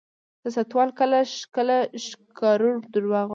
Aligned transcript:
سیاستوال 0.53 0.89
کله 0.99 1.19
کله 1.55 1.77
ښکرور 2.05 2.75
دروغ 2.93 3.11
وايي. 3.11 3.25